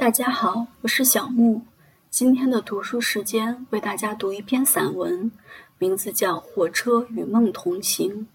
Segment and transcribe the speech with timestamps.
[0.00, 1.60] 大家好，我是小木。
[2.08, 5.30] 今天的读书时间，为大家读一篇散文，
[5.76, 8.26] 名字叫《火车与梦同行》，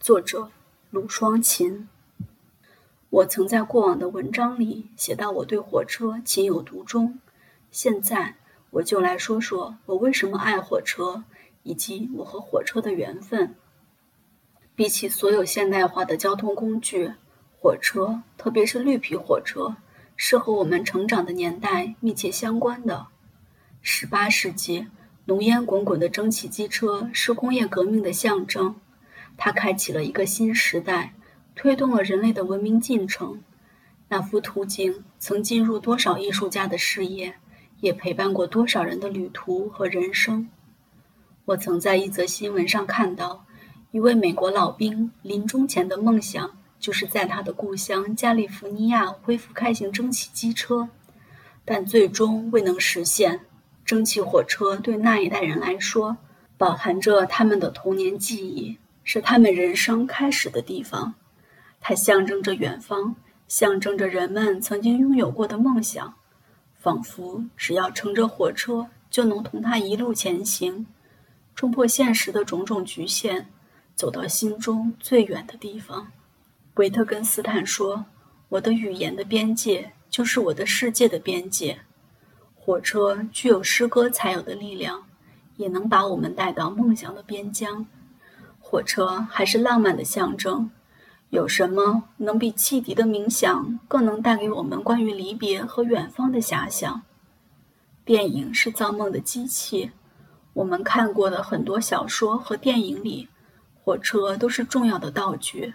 [0.00, 0.50] 作者
[0.88, 1.86] 鲁双琴。
[3.10, 7.18] 我曾在过往的文章里写到我对火车情有独钟，
[7.70, 8.36] 现在
[8.70, 11.22] 我就来说说我为什么爱火车，
[11.64, 13.54] 以及我和火车的缘分。
[14.74, 17.12] 比起所有现代化的交通工具，
[17.60, 19.76] 火车，特别是绿皮火车，
[20.22, 23.06] 是和我们成长的年代密切相关的。
[23.80, 24.86] 十八世纪，
[25.24, 28.74] 浓烟滚滚的蒸汽机车是工业革命的象征，
[29.38, 31.14] 它开启了一个新时代。
[31.54, 33.40] 推动了人类的文明进程，
[34.08, 37.36] 那幅图景曾进入多少艺术家的视野，
[37.80, 40.50] 也陪伴过多少人的旅途和人生。
[41.46, 43.46] 我曾在一则新闻上看到，
[43.90, 50.88] 一位美国老兵临终前的梦想，就是在他的故乡加利福尼亚恢复开行蒸汽机车，
[51.64, 53.40] 但最终未能实现。
[53.84, 56.16] 蒸汽火车对那一代人来说，
[56.56, 61.14] 饱含着他们的童年记忆，是他们人生开始的地方。
[61.80, 66.14] 它象征着远方，象征着人们曾经拥有过的梦想，
[66.78, 70.86] 仿佛只要乘着火车，就能同它一路前行，
[71.54, 73.46] 冲破现实的种种局限，
[73.94, 76.12] 走到心中最远的地方。
[76.74, 78.06] 维特根斯坦说
[78.48, 81.80] ：“我的语言的边界就是我的世界的边界。”
[82.54, 85.04] 火车具有诗歌才有的力量，
[85.56, 87.86] 也能把我们带到梦想的边疆。
[88.60, 90.70] 火车还是浪漫的象征。
[91.30, 97.02] 有什么能比汽笛的鸣响更能带给我们关于离别和远方的遐想？
[98.04, 99.92] 电影是造梦的机器，
[100.52, 103.28] 我们看过的很多小说和电影里，
[103.74, 105.74] 火车都是重要的道具，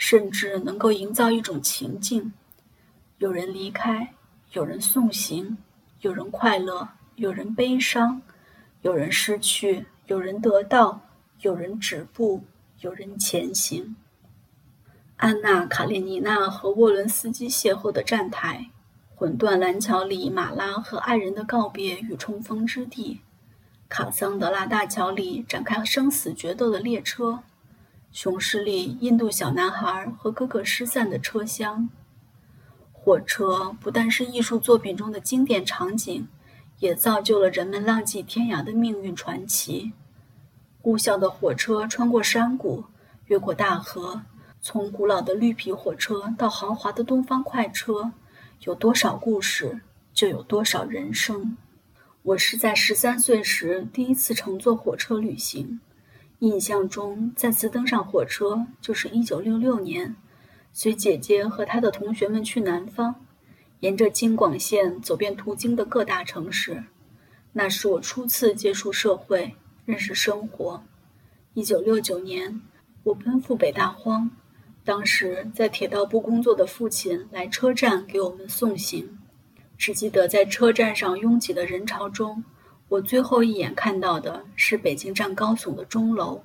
[0.00, 2.32] 甚至能够营造一种情境：
[3.18, 4.14] 有人离开，
[4.52, 5.58] 有人送行，
[6.00, 8.22] 有人快乐，有人悲伤，
[8.80, 11.02] 有人失去，有人得到，
[11.42, 12.42] 有人止步，
[12.80, 13.94] 有人前行。
[15.16, 18.70] 安娜·卡列尼娜和沃伦斯基邂逅的站台，
[19.14, 23.20] 魂断蓝桥里马拉和爱人的告别与重逢之地，
[23.90, 27.40] 卡桑德拉大桥里展开生死决斗的列车，
[28.12, 31.88] 熊市里印度小男孩和哥哥失散的车厢。
[32.92, 36.26] 火车不但是艺术作品中的经典场景，
[36.80, 39.92] 也造就了人们浪迹天涯的命运传奇。
[40.82, 42.84] 呼啸的火车穿过山谷，
[43.26, 44.22] 越过大河。
[44.60, 48.12] 从古老的绿皮火车到豪华的东方快车，
[48.62, 49.80] 有多少故事，
[50.12, 51.56] 就有多少人生。
[52.22, 55.80] 我是在十三岁时第一次乘坐火车旅行，
[56.40, 60.16] 印象中再次登上火车就是一九六六年，
[60.72, 63.26] 随姐姐和她的同学们去南方，
[63.80, 66.82] 沿着京广线走遍途经的各大城市。
[67.52, 70.82] 那是我初次接触社会，认识生活。
[71.52, 72.62] 一九六九年，
[73.02, 74.30] 我奔赴北大荒。
[74.82, 79.18] 当时在铁道部工作的父亲来车站给我们送行，
[79.76, 82.42] 只记得在车站上拥挤的人潮中，
[82.90, 86.42] 我最后一眼看到的是北京站高耸的钟楼，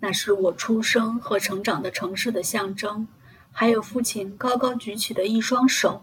[0.00, 3.06] 那是我出生和成长的城市的象征。
[3.52, 6.02] 还有父亲高高举起的一双手，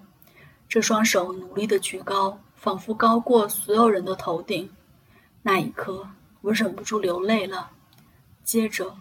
[0.69, 4.69] 这双手努力地举高，仿佛高过所有人的头顶。
[5.41, 6.07] 那一刻，
[6.41, 7.71] 我忍不住流泪了。
[8.43, 8.95] 接着，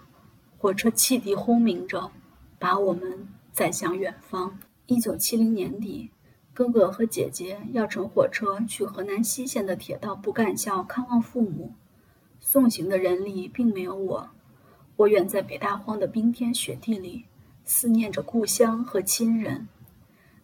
[0.56, 2.10] 火车汽笛轰鸣着。
[2.58, 4.58] 把我们载向远方。
[4.86, 6.10] 一九七零年底，
[6.56, 11.74] 哥哥和姐姐要乘火车去河南西线的铁道部干校看望父母。
[12.40, 14.30] 送行的人里并没有我，
[14.96, 17.26] 我远在北大荒的冰天雪地里，
[17.66, 19.68] 思念着故乡和亲人。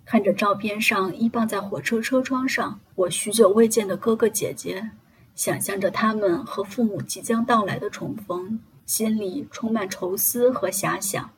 [0.05, 4.91] 看着照片上依傍在火车车窗上我许久未见的哥哥姐姐，
[5.35, 11.31] 想象着他们和父母即将到来的重逢，心里充满愁思和遐想。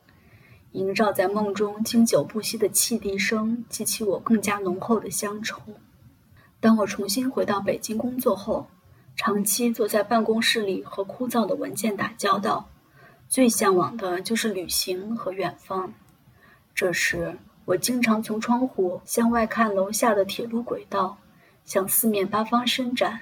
[0.75, 5.61] 萦绕在梦中经久不息的汽笛声，激起我更加浓厚的乡愁。
[6.59, 8.67] 当我重新回到北京工作后，
[9.15, 12.67] 长期坐在办公室里和枯燥的文件打交道，
[13.29, 15.93] 最向往的就是旅行和远方。
[16.73, 21.17] 这时，我经常从窗户向外看楼下的铁路轨道，
[21.63, 23.21] 向四面八方伸展，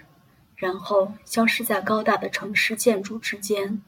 [0.56, 3.80] 然后消失在高大的城市建筑之间。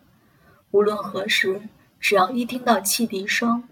[0.69, 1.63] 无论何时。
[1.99, 3.63] 只要一听到汽笛声，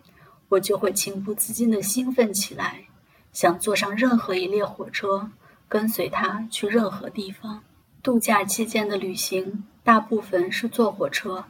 [0.49, 2.85] 我就会情不自禁地兴奋起来，
[3.31, 5.29] 想坐上任何一列火车，
[5.67, 7.63] 跟随它去任何地方。
[8.01, 11.45] 度假期间的旅行大部分是坐火车。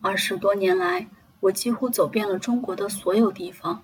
[0.00, 1.06] 二十多年来，
[1.40, 3.82] 我几乎走遍了中国的所有地方，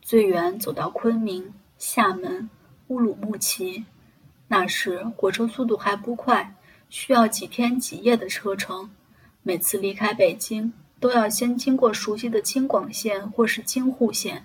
[0.00, 2.48] 最远走到昆明、厦门、
[2.86, 3.84] 乌鲁木齐。
[4.48, 6.54] 那时火车速度还不快，
[6.88, 8.90] 需要几天几夜的车程。
[9.42, 14.44] 每次离开北京，都要先经过熟悉的京广线或是京沪线。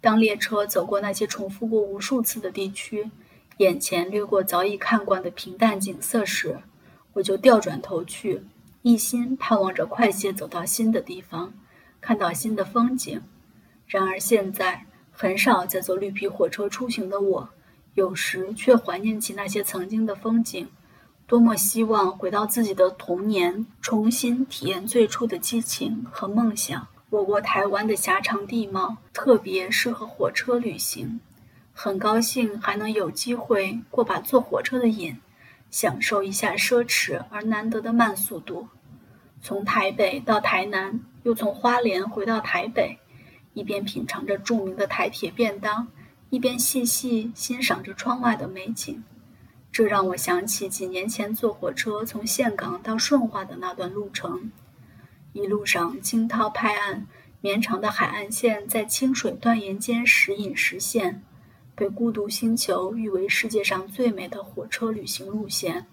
[0.00, 3.10] 当列车走过那些重复过无数次的地区，
[3.58, 6.58] 眼前掠过早已看惯的平淡景色时，
[7.14, 8.42] 我就调转头去，
[8.82, 11.54] 一心盼望着快些走到新的地方，
[12.00, 13.20] 看到新的风景。
[13.86, 17.48] 然而现在，很少在坐绿皮火车出行的我。
[17.94, 20.68] 有时却怀念起那些曾经的风景，
[21.26, 26.86] 多么希望回到自己的童年，重新体验最初的激情和梦想。
[27.10, 31.20] 我国台湾的狭长地貌特别适合火车旅行，
[31.72, 35.16] 很高兴还能有机会过把坐火车的瘾，
[35.68, 38.68] 享受一下奢侈而难得的慢速度。
[39.42, 42.98] 从台北到台南，又从花莲回到台北，
[43.52, 45.88] 一边品尝着著名的台铁便当。
[46.28, 49.04] 一边细细欣赏着窗外的美景，
[49.76, 54.50] 这让我想起几年前坐火车从岘港到顺化的那段路程。
[55.34, 57.06] 一路上惊涛拍岸，
[57.42, 61.22] 绵长的海岸线在清水断岩间时隐时现，
[61.74, 65.86] 被孤独星球誉为世界上最美的火车旅行路线。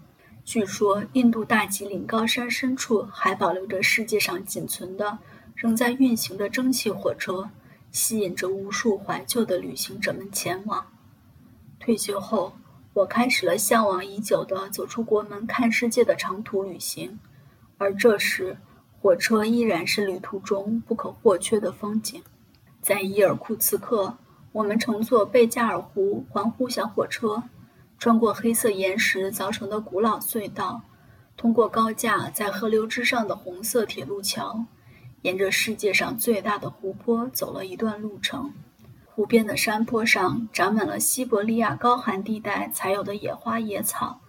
[0.46, 5.20] 据说，印度大吉岭高山深处还保留着世界上仅存的、
[5.58, 7.50] 仍在运行的蒸汽火车。
[7.92, 10.88] 吸引着无数怀旧的旅行者们前往。
[11.82, 12.54] 退休后，
[12.94, 17.20] 我开始了向往已久的走出国门看世界的长途旅行，
[17.80, 18.58] 而这时，
[19.02, 22.22] 火车依然是旅途中不可或缺的风景。
[22.82, 24.18] 在伊尔库茨克，
[24.52, 27.42] 我们乘坐贝加尔湖环湖小火车，
[27.98, 30.82] 穿过黑色岩石凿成的古老隧道，
[31.36, 34.66] 通过高架在河流之上的红色铁路桥。
[35.24, 38.54] 沿着世界上最大的湖泊走了一段路程，
[39.16, 44.20] 湖边的山坡上长满了西伯利亚高寒地带才有的野花野草。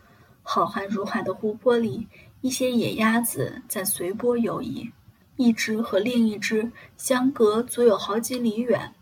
[0.43, 2.07] 浩瀚如海的湖泊里，
[2.43, 4.93] 一些野鸭子在随波游移，
[5.37, 8.93] 一只和另一只相隔足有好几里远，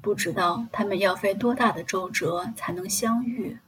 [0.00, 3.58] 不知道它们要飞多大的周折才能相遇。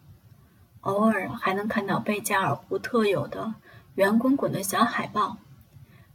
[0.82, 3.54] 偶尔还能看到贝加尔湖特有的
[3.96, 5.38] 圆滚滚的小海豹。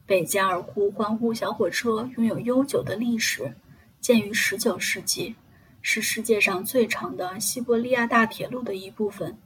[0.06, 3.54] 贝加尔湖环湖小火车拥有悠久的历史，
[4.02, 5.36] 建于19世纪，
[5.82, 9.38] 是世界上最长的西伯利亚大铁路的一部分，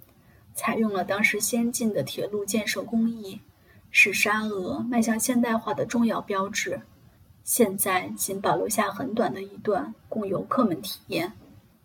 [0.53, 3.41] 采用了当时先进的铁路建设工艺，
[3.91, 6.81] 是沙俄迈向现代化的重要标志。
[7.43, 11.33] 现在仅保留下很短的一段供游客们体验。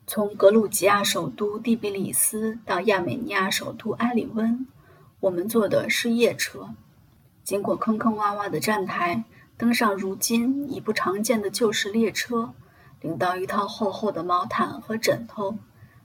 [0.07, 4.67] 从格鲁吉亚首都第比里斯到亚美尼亚首都埃里温，
[5.19, 6.71] 我们坐的是夜车。
[7.43, 9.25] 经过坑坑洼洼的站台，
[9.61, 12.55] 登上如今已不常见的旧式列车，
[13.03, 15.59] 领到一套厚厚的毛毯和枕头，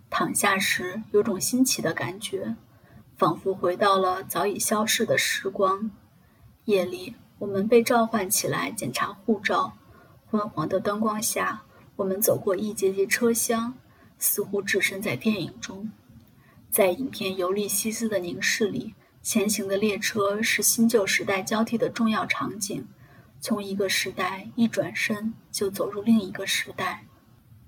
[0.10, 2.58] 躺下时有种新奇的感觉，
[3.16, 5.90] 仿佛回到了早已消逝的时光。
[6.66, 9.78] 夜里，我们被召唤起来检查护照，
[10.30, 11.64] 昏黄的灯光下，
[11.96, 13.74] 我们走过一节节车厢，
[14.20, 15.90] 似乎置身在电影中，
[16.70, 18.96] 在影片《尤利西斯》的凝视里。
[19.24, 22.86] 前行的列车是新旧时代交替的重要场景，
[23.46, 27.06] 从一个时代一转身就走入另一个时代。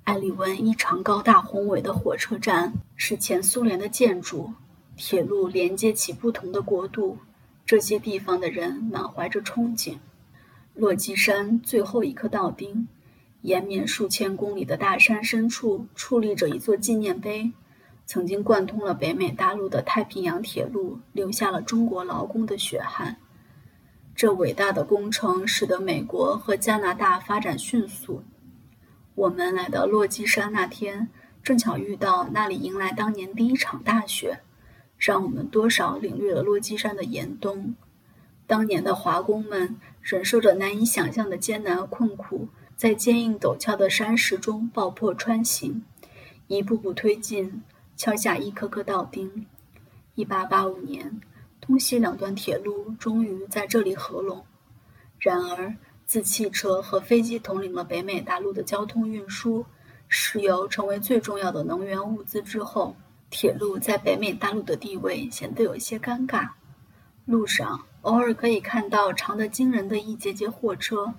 [0.06, 4.52] 埃里温一长高大宏伟的火车站是前苏联的建筑，
[4.96, 7.20] 铁路连接起不同的国度，
[7.64, 9.98] 这些地方的人满怀着憧憬。
[10.74, 12.88] 落基山最后一颗道钉，
[13.44, 17.52] 延绵数千公里的大山深处矗立着一座纪念碑。
[18.08, 23.20] 曾经贯通了北美大陆的太平洋铁路，留下了中国劳工的血汗。
[24.18, 28.24] 这伟大的工程使得美国和加拿大发展迅速。
[29.14, 31.10] 我们来到落基山那天，
[31.44, 34.40] 正巧遇到那里迎来当年第一场大雪，
[34.98, 37.76] 让我们多少领略了落基山的严冬。
[38.48, 45.84] 当年的华工们忍受着难以想象的艰难困苦，在坚硬陡峭的山石中爆破穿行，
[46.48, 47.62] 一步步推进。
[47.96, 49.46] 敲下一颗颗道钉。
[50.16, 51.20] 一八八五年，
[51.68, 54.46] 东西两段铁路终于在这里合拢。
[55.20, 59.66] 然而，自汽车和飞机统领了北美大陆的交通运输，
[60.08, 62.96] 石油成为最重要的能源物资之后，
[63.30, 66.52] 铁路在北美大陆的地位显得有些尴尬。
[67.26, 71.16] 路上偶尔可以看到长得惊人的一节节货车，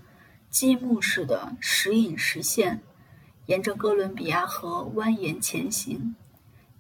[0.49, 2.81] 积木似的时隐时现，
[3.45, 6.17] 沿着哥伦比亚河蜿蜒前行。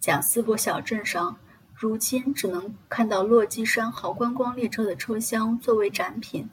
[0.01, 1.37] 贾斯伯小镇上，
[1.81, 6.51] 如今只能看到落基山好观光列车的车厢作为展品，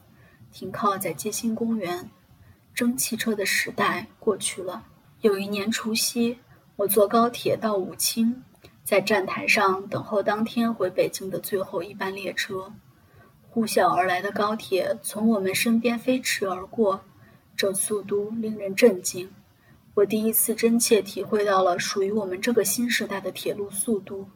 [0.51, 2.11] 停靠在街心公园。
[2.75, 4.85] 蒸汽车的时代过去了。
[5.21, 6.37] 有一年除夕，
[6.75, 8.43] 我坐高铁到武清，
[8.83, 12.71] 在站台上等候当天回北京的最后一班列车。
[13.49, 17.01] 呼啸而来的高铁从我们身边飞驰而过，
[17.57, 19.27] 这速度令人震惊。
[19.95, 24.29] 我第一次真切体会到了属于我们这个新时代的铁路速度。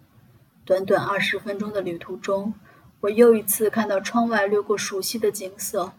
[0.69, 2.53] 短短二十分钟的旅途中，
[2.99, 5.93] 我又一次看到窗外掠过熟悉的景色，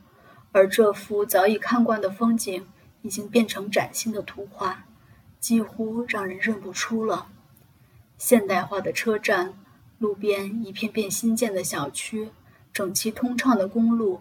[0.52, 2.68] 而这幅早已看惯的风景
[3.02, 4.84] 已经变成崭新的图画，
[5.40, 7.32] 几乎让人认不出了。
[8.16, 9.54] 现代化的车站，
[9.98, 12.30] 路边一片片新建的小区，
[12.72, 14.20] 整齐通畅的公路，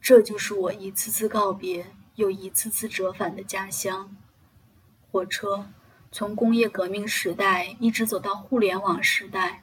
[0.00, 4.16] 这就是我一次次告别又一次次折返的家乡。
[5.12, 5.68] 火车
[6.10, 9.62] 从工业革命时代一直走到互联网时代，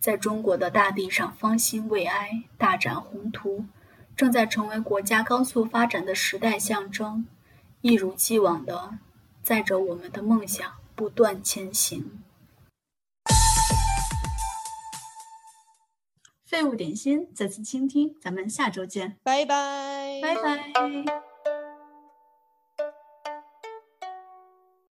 [0.00, 3.64] 在中国的大地上方兴未艾，大展宏图，
[4.16, 7.26] 正在成为国家高速发展的时代象征，
[7.80, 8.98] 一如既往的
[9.42, 12.22] 载着我们的梦想不断前行。
[16.44, 21.27] 废物点心，再次倾听，咱们下周见，拜拜，拜拜。